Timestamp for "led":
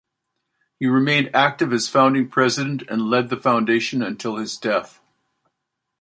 3.03-3.29